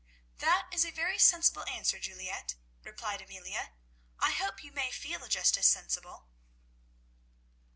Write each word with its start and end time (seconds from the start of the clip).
"That 0.39 0.65
is 0.73 0.83
a 0.83 0.89
very 0.89 1.19
sensible 1.19 1.63
answer, 1.65 1.99
Juliette," 1.99 2.55
replied 2.81 3.21
Amelia, 3.21 3.71
"I 4.17 4.31
hope 4.31 4.63
you 4.63 4.71
may 4.71 4.89
feel 4.89 5.27
just 5.27 5.57
as 5.59 5.67
sensible." 5.67 6.25